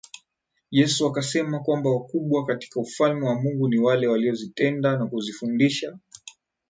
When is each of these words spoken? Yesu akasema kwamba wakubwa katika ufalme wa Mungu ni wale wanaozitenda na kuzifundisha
Yesu 0.71 1.05
akasema 1.07 1.59
kwamba 1.59 1.89
wakubwa 1.89 2.45
katika 2.45 2.79
ufalme 2.79 3.25
wa 3.27 3.35
Mungu 3.41 3.67
ni 3.67 3.77
wale 3.77 4.07
wanaozitenda 4.07 4.97
na 4.97 5.07
kuzifundisha 5.07 5.99